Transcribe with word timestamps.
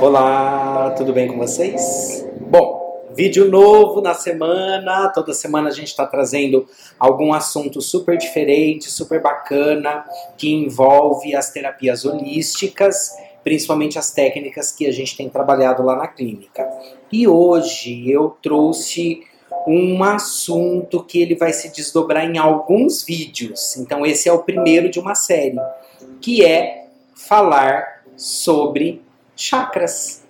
Olá, 0.00 0.94
tudo 0.96 1.12
bem 1.12 1.26
com 1.26 1.36
vocês? 1.36 2.24
Bom, 2.40 3.10
vídeo 3.16 3.50
novo 3.50 4.00
na 4.00 4.14
semana. 4.14 5.08
Toda 5.08 5.34
semana 5.34 5.70
a 5.70 5.72
gente 5.72 5.88
está 5.88 6.06
trazendo 6.06 6.66
algum 7.00 7.32
assunto 7.32 7.82
super 7.82 8.16
diferente, 8.16 8.88
super 8.88 9.20
bacana, 9.20 10.04
que 10.36 10.52
envolve 10.52 11.34
as 11.34 11.50
terapias 11.50 12.04
holísticas, 12.04 13.10
principalmente 13.42 13.98
as 13.98 14.12
técnicas 14.12 14.70
que 14.70 14.86
a 14.86 14.92
gente 14.92 15.16
tem 15.16 15.28
trabalhado 15.28 15.82
lá 15.82 15.96
na 15.96 16.06
clínica. 16.06 16.64
E 17.10 17.26
hoje 17.26 18.08
eu 18.08 18.36
trouxe 18.40 19.24
um 19.66 20.04
assunto 20.04 21.02
que 21.02 21.20
ele 21.20 21.34
vai 21.34 21.52
se 21.52 21.74
desdobrar 21.74 22.24
em 22.24 22.38
alguns 22.38 23.02
vídeos. 23.02 23.76
Então 23.76 24.06
esse 24.06 24.28
é 24.28 24.32
o 24.32 24.44
primeiro 24.44 24.88
de 24.88 25.00
uma 25.00 25.16
série, 25.16 25.58
que 26.20 26.44
é 26.44 26.86
falar 27.16 28.04
sobre 28.16 29.02
chakras. 29.38 30.24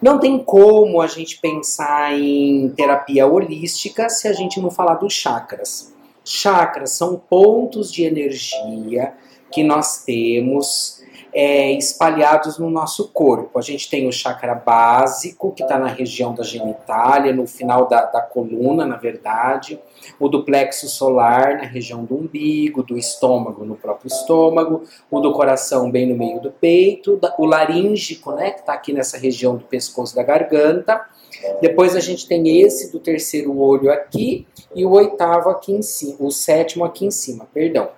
Não 0.00 0.18
tem 0.18 0.38
como 0.38 1.00
a 1.00 1.06
gente 1.06 1.38
pensar 1.38 2.18
em 2.18 2.70
terapia 2.70 3.26
holística 3.26 4.08
se 4.08 4.26
a 4.26 4.32
gente 4.32 4.60
não 4.60 4.70
falar 4.70 4.94
dos 4.94 5.12
chakras. 5.12 5.92
Chakras 6.24 6.92
são 6.92 7.16
pontos 7.16 7.92
de 7.92 8.04
energia 8.04 9.14
que 9.50 9.62
nós 9.62 10.04
temos 10.04 11.01
é, 11.32 11.72
espalhados 11.72 12.58
no 12.58 12.68
nosso 12.68 13.08
corpo. 13.08 13.58
A 13.58 13.62
gente 13.62 13.88
tem 13.88 14.06
o 14.06 14.12
chakra 14.12 14.54
básico, 14.54 15.52
que 15.52 15.62
está 15.62 15.78
na 15.78 15.88
região 15.88 16.34
da 16.34 16.42
genitália, 16.42 17.32
no 17.32 17.46
final 17.46 17.88
da, 17.88 18.04
da 18.04 18.20
coluna, 18.20 18.84
na 18.84 18.96
verdade. 18.96 19.80
O 20.20 20.28
do 20.28 20.44
plexo 20.44 20.88
solar, 20.88 21.56
na 21.56 21.64
região 21.64 22.04
do 22.04 22.16
umbigo, 22.16 22.82
do 22.82 22.98
estômago, 22.98 23.64
no 23.64 23.76
próprio 23.76 24.08
estômago. 24.08 24.84
O 25.10 25.20
do 25.20 25.32
coração, 25.32 25.90
bem 25.90 26.06
no 26.06 26.16
meio 26.16 26.40
do 26.40 26.50
peito. 26.50 27.18
O 27.38 27.46
laríngico, 27.46 28.32
né, 28.32 28.50
que 28.50 28.60
está 28.60 28.74
aqui 28.74 28.92
nessa 28.92 29.16
região 29.16 29.56
do 29.56 29.64
pescoço 29.64 30.14
da 30.14 30.22
garganta 30.22 31.00
depois 31.60 31.96
a 31.96 32.00
gente 32.00 32.26
tem 32.26 32.60
esse 32.60 32.92
do 32.92 32.98
terceiro 32.98 33.58
olho 33.58 33.90
aqui 33.90 34.46
e 34.74 34.84
o 34.84 34.90
oitavo 34.90 35.50
aqui 35.50 35.72
em 35.72 35.82
cima, 35.82 36.16
o 36.20 36.30
sétimo 36.30 36.84
aqui 36.84 37.06
em 37.06 37.10
cima, 37.10 37.46
perdão. 37.52 37.88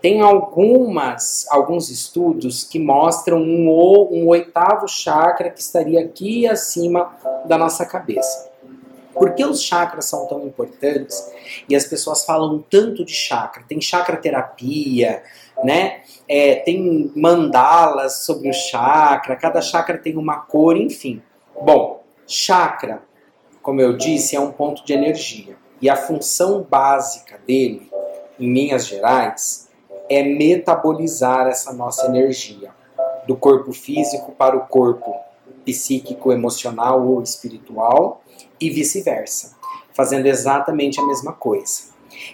Tem 0.00 0.20
algumas, 0.20 1.46
alguns 1.50 1.90
estudos 1.90 2.64
que 2.64 2.78
mostram 2.84 3.38
um, 3.38 3.68
um 4.10 4.28
oitavo 4.28 4.86
chakra 4.86 5.50
que 5.50 5.60
estaria 5.60 6.00
aqui 6.00 6.46
acima 6.46 7.16
da 7.46 7.56
nossa 7.56 7.86
cabeça. 7.86 8.52
Por 9.12 9.34
que 9.34 9.44
os 9.44 9.62
chakras 9.62 10.06
são 10.06 10.26
tão 10.26 10.44
importantes 10.44 11.32
e 11.68 11.76
as 11.76 11.86
pessoas 11.86 12.24
falam 12.24 12.64
tanto 12.68 13.04
de 13.04 13.12
chakra? 13.12 13.62
Tem 13.68 13.80
chakra 13.80 14.16
terapia, 14.16 15.22
né? 15.62 16.02
É, 16.28 16.56
tem 16.56 17.12
mandalas 17.14 18.24
sobre 18.24 18.50
o 18.50 18.52
chakra, 18.52 19.36
cada 19.36 19.62
chakra 19.62 19.98
tem 19.98 20.16
uma 20.16 20.38
cor, 20.38 20.76
enfim. 20.76 21.22
Bom, 21.62 22.04
Chakra, 22.26 23.02
como 23.62 23.80
eu 23.80 23.96
disse, 23.96 24.34
é 24.34 24.40
um 24.40 24.50
ponto 24.50 24.84
de 24.84 24.92
energia. 24.92 25.56
E 25.80 25.90
a 25.90 25.96
função 25.96 26.62
básica 26.62 27.38
dele, 27.46 27.90
em 28.38 28.52
linhas 28.52 28.86
gerais, 28.86 29.68
é 30.08 30.22
metabolizar 30.22 31.46
essa 31.46 31.72
nossa 31.72 32.06
energia 32.06 32.70
do 33.26 33.36
corpo 33.36 33.72
físico 33.72 34.32
para 34.32 34.56
o 34.56 34.66
corpo 34.66 35.14
psíquico, 35.64 36.32
emocional 36.32 37.06
ou 37.06 37.22
espiritual 37.22 38.22
e 38.60 38.68
vice-versa, 38.70 39.56
fazendo 39.92 40.26
exatamente 40.26 41.00
a 41.00 41.06
mesma 41.06 41.32
coisa. 41.32 41.84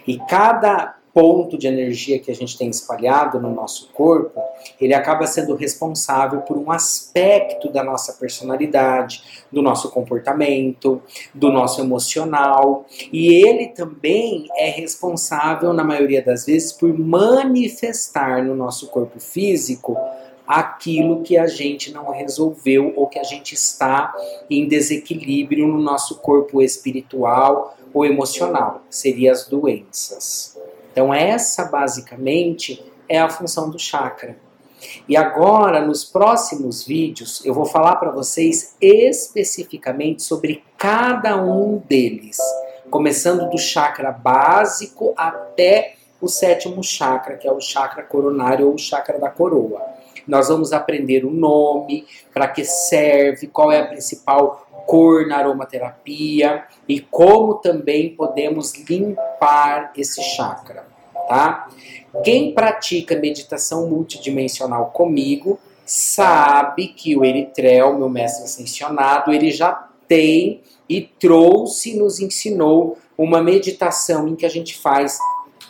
E 0.05 0.19
cada 0.27 0.95
ponto 1.13 1.57
de 1.57 1.67
energia 1.67 2.19
que 2.19 2.31
a 2.31 2.35
gente 2.35 2.57
tem 2.57 2.69
espalhado 2.69 3.39
no 3.39 3.53
nosso 3.53 3.89
corpo, 3.91 4.39
ele 4.79 4.93
acaba 4.93 5.27
sendo 5.27 5.55
responsável 5.55 6.41
por 6.41 6.57
um 6.57 6.71
aspecto 6.71 7.69
da 7.71 7.83
nossa 7.83 8.13
personalidade, 8.13 9.45
do 9.51 9.61
nosso 9.61 9.89
comportamento, 9.89 11.01
do 11.33 11.51
nosso 11.51 11.81
emocional, 11.81 12.85
e 13.11 13.33
ele 13.33 13.67
também 13.67 14.47
é 14.55 14.69
responsável, 14.69 15.73
na 15.73 15.83
maioria 15.83 16.21
das 16.21 16.45
vezes, 16.45 16.71
por 16.71 16.97
manifestar 16.97 18.43
no 18.43 18.55
nosso 18.55 18.87
corpo 18.87 19.19
físico 19.19 19.97
aquilo 20.47 21.21
que 21.21 21.37
a 21.37 21.47
gente 21.47 21.93
não 21.93 22.11
resolveu 22.11 22.93
ou 22.95 23.07
que 23.07 23.19
a 23.19 23.23
gente 23.23 23.53
está 23.53 24.13
em 24.49 24.67
desequilíbrio 24.67 25.67
no 25.67 25.79
nosso 25.79 26.15
corpo 26.19 26.61
espiritual 26.61 27.77
ou 27.93 28.05
emocional, 28.05 28.81
seria 28.89 29.31
as 29.31 29.47
doenças. 29.47 30.57
Então, 30.91 31.13
essa 31.13 31.65
basicamente 31.65 32.83
é 33.07 33.19
a 33.19 33.29
função 33.29 33.69
do 33.69 33.79
chakra. 33.79 34.37
E 35.07 35.15
agora, 35.15 35.85
nos 35.85 36.03
próximos 36.03 36.85
vídeos, 36.85 37.45
eu 37.45 37.53
vou 37.53 37.65
falar 37.65 37.97
para 37.97 38.11
vocês 38.11 38.75
especificamente 38.81 40.23
sobre 40.23 40.63
cada 40.77 41.41
um 41.41 41.77
deles, 41.87 42.37
começando 42.89 43.49
do 43.49 43.57
chakra 43.57 44.11
básico 44.11 45.13
até 45.15 45.95
o 46.19 46.27
sétimo 46.27 46.83
chakra, 46.83 47.37
que 47.37 47.47
é 47.47 47.51
o 47.51 47.59
chakra 47.59 48.03
coronário 48.03 48.67
ou 48.67 48.75
o 48.75 48.79
chakra 48.79 49.19
da 49.19 49.29
coroa. 49.29 49.81
Nós 50.27 50.49
vamos 50.49 50.71
aprender 50.71 51.25
o 51.25 51.31
nome, 51.31 52.05
para 52.33 52.47
que 52.47 52.63
serve, 52.63 53.47
qual 53.47 53.71
é 53.71 53.79
a 53.79 53.87
principal 53.87 54.67
cor 54.85 55.27
na 55.27 55.37
aromaterapia 55.37 56.63
e 56.87 56.99
como 56.99 57.55
também 57.55 58.15
podemos 58.15 58.73
limpar 58.73 59.91
esse 59.97 60.21
chakra, 60.21 60.85
tá? 61.27 61.69
Quem 62.23 62.53
pratica 62.53 63.15
meditação 63.15 63.89
multidimensional 63.89 64.91
comigo 64.91 65.59
sabe 65.85 66.87
que 66.87 67.17
o 67.17 67.23
Eritrel, 67.23 67.97
meu 67.97 68.09
mestre 68.09 68.43
ascensionado, 68.43 69.31
ele 69.31 69.51
já 69.51 69.89
tem 70.07 70.61
e 70.87 71.01
trouxe, 71.01 71.97
nos 71.97 72.19
ensinou 72.19 72.97
uma 73.17 73.41
meditação 73.41 74.27
em 74.27 74.35
que 74.35 74.45
a 74.45 74.49
gente 74.49 74.77
faz 74.77 75.17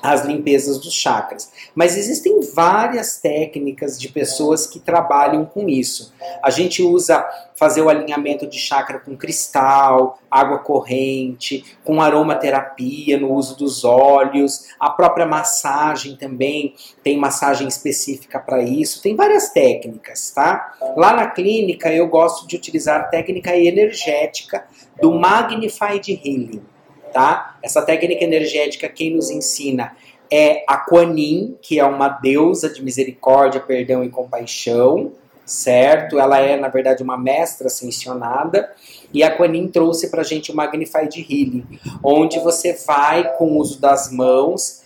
as 0.02 0.26
limpezas 0.26 0.78
dos 0.80 0.94
chakras. 0.94 1.52
Mas 1.76 1.98
existem 1.98 2.42
várias 2.54 3.20
técnicas 3.20 4.00
de 4.00 4.10
pessoas 4.10 4.66
que 4.66 4.80
trabalham 4.80 5.46
com 5.46 5.70
isso. 5.70 6.14
A 6.44 6.50
gente 6.50 6.82
usa 6.82 7.24
fazer 7.56 7.84
o 7.84 7.90
alinhamento 7.90 8.48
de 8.48 8.58
chakra 8.58 9.00
com 9.00 9.16
cristal, 9.16 10.18
água 10.32 10.58
corrente, 10.60 11.64
com 11.84 12.02
aromaterapia 12.02 13.20
no 13.20 13.32
uso 13.34 13.56
dos 13.56 13.84
óleos, 13.84 14.70
a 14.80 14.90
própria 14.90 15.28
massagem 15.28 16.16
também 16.16 16.74
tem 17.04 17.20
massagem 17.20 17.68
específica 17.68 18.40
para 18.40 18.64
isso. 18.64 19.00
Tem 19.02 19.16
várias 19.16 19.50
técnicas, 19.50 20.32
tá? 20.32 20.74
Lá 20.98 21.14
na 21.14 21.28
clínica 21.28 21.94
eu 21.94 22.08
gosto 22.08 22.48
de 22.48 22.56
utilizar 22.56 23.00
a 23.00 23.04
técnica 23.04 23.56
energética 23.56 24.66
do 25.00 25.14
Magnified 25.14 26.20
Healing 26.24 26.71
tá? 27.12 27.58
Essa 27.62 27.82
técnica 27.82 28.24
energética 28.24 28.90
quem 28.90 29.16
nos 29.16 29.30
ensina 29.30 29.96
é 30.32 30.64
a 30.66 30.78
Quanin, 30.78 31.58
que 31.62 31.80
é 31.80 31.86
uma 31.86 32.08
deusa 32.08 32.70
de 32.70 32.82
misericórdia, 32.82 33.60
perdão 33.60 34.04
e 34.04 34.10
compaixão, 34.10 35.12
certo? 35.46 36.18
Ela 36.18 36.40
é, 36.40 36.56
na 36.58 36.70
verdade, 36.70 37.04
uma 37.04 37.18
mestra 37.18 37.68
ascensionada. 37.68 38.72
E 39.14 39.24
a 39.24 39.36
Quanin 39.36 39.68
trouxe 39.68 40.10
pra 40.10 40.24
gente 40.24 40.52
o 40.52 40.56
Magnified 40.56 41.20
Healing, 41.20 41.66
onde 42.02 42.40
você 42.40 42.74
vai, 42.88 43.36
com 43.36 43.52
o 43.52 43.58
uso 43.58 43.82
das 43.82 44.10
mãos, 44.10 44.84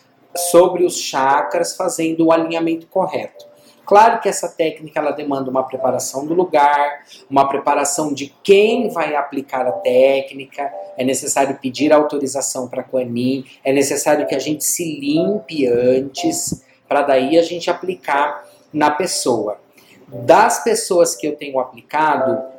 sobre 0.50 0.84
os 0.84 1.00
chakras, 1.00 1.76
fazendo 1.76 2.26
o 2.26 2.32
alinhamento 2.32 2.88
correto. 2.88 3.46
Claro 3.86 4.20
que 4.20 4.28
essa 4.28 4.50
técnica 4.50 5.00
ela 5.00 5.12
demanda 5.12 5.50
uma 5.50 5.64
preparação 5.64 6.26
do 6.26 6.34
lugar, 6.34 7.04
uma 7.30 7.48
preparação 7.48 8.14
de 8.14 8.34
quem 8.44 8.90
vai 8.90 9.16
aplicar 9.16 9.68
a 9.68 9.72
técnica, 9.72 10.72
é 10.98 11.04
necessário 11.04 11.58
pedir 11.62 11.94
autorização 11.94 12.68
para 12.68 12.82
a 12.82 12.84
Quanin, 12.84 13.46
é 13.64 13.72
necessário 13.72 14.26
que 14.26 14.36
a 14.36 14.40
gente 14.40 14.64
se 14.64 15.00
limpe 15.00 15.68
antes, 15.68 16.66
para 16.88 17.02
daí 17.02 17.38
a 17.38 17.44
gente 17.44 17.70
aplicar 17.70 18.46
na 18.74 18.90
pessoa. 18.90 19.60
Das 20.08 20.64
pessoas 20.64 21.16
que 21.16 21.28
eu 21.28 21.36
tenho 21.36 21.60
aplicado, 21.60 22.55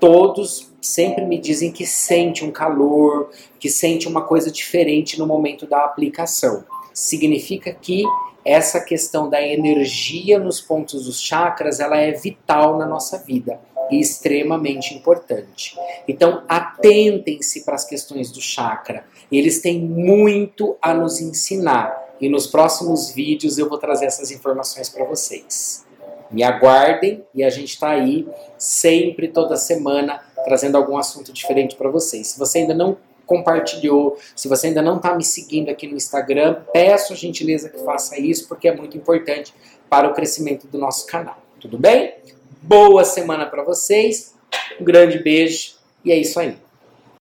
todos 0.00 0.70
sempre 0.80 1.24
me 1.24 1.38
dizem 1.38 1.70
que 1.70 1.86
sente 1.86 2.44
um 2.44 2.50
calor, 2.50 3.30
que 3.58 3.68
sente 3.68 4.08
uma 4.08 4.22
coisa 4.22 4.50
diferente 4.50 5.18
no 5.18 5.26
momento 5.26 5.66
da 5.66 5.84
aplicação. 5.84 6.64
Significa 6.92 7.72
que 7.72 8.02
essa 8.44 8.80
questão 8.80 9.28
da 9.28 9.40
energia 9.40 10.38
nos 10.38 10.60
pontos 10.60 11.04
dos 11.04 11.20
chakras, 11.20 11.78
ela 11.78 11.98
é 11.98 12.12
vital 12.12 12.78
na 12.78 12.86
nossa 12.86 13.18
vida 13.18 13.60
e 13.90 14.00
extremamente 14.00 14.94
importante. 14.94 15.76
Então, 16.08 16.44
atentem-se 16.48 17.64
para 17.64 17.74
as 17.74 17.84
questões 17.84 18.30
do 18.30 18.40
chakra. 18.40 19.04
Eles 19.30 19.60
têm 19.60 19.80
muito 19.80 20.76
a 20.80 20.94
nos 20.94 21.20
ensinar 21.20 22.16
e 22.20 22.28
nos 22.28 22.46
próximos 22.46 23.10
vídeos 23.10 23.58
eu 23.58 23.68
vou 23.68 23.78
trazer 23.78 24.06
essas 24.06 24.30
informações 24.30 24.88
para 24.88 25.04
vocês. 25.04 25.84
Me 26.30 26.42
aguardem 26.42 27.24
e 27.34 27.42
a 27.42 27.50
gente 27.50 27.74
está 27.74 27.90
aí 27.90 28.26
sempre, 28.56 29.28
toda 29.28 29.56
semana, 29.56 30.20
trazendo 30.44 30.76
algum 30.76 30.96
assunto 30.96 31.32
diferente 31.32 31.76
para 31.76 31.90
vocês. 31.90 32.28
Se 32.28 32.38
você 32.38 32.58
ainda 32.58 32.74
não 32.74 32.96
compartilhou, 33.26 34.18
se 34.34 34.48
você 34.48 34.68
ainda 34.68 34.82
não 34.82 34.96
está 34.96 35.14
me 35.14 35.24
seguindo 35.24 35.70
aqui 35.70 35.86
no 35.86 35.96
Instagram, 35.96 36.62
peço 36.72 37.12
a 37.12 37.16
gentileza 37.16 37.68
que 37.68 37.78
faça 37.84 38.18
isso, 38.18 38.48
porque 38.48 38.68
é 38.68 38.74
muito 38.74 38.96
importante 38.96 39.54
para 39.88 40.08
o 40.08 40.14
crescimento 40.14 40.66
do 40.66 40.78
nosso 40.78 41.06
canal. 41.06 41.38
Tudo 41.60 41.78
bem? 41.78 42.14
Boa 42.62 43.04
semana 43.04 43.46
para 43.46 43.62
vocês. 43.62 44.34
Um 44.80 44.84
grande 44.84 45.18
beijo 45.18 45.74
e 46.04 46.10
é 46.10 46.16
isso 46.16 46.38
aí. 46.40 46.56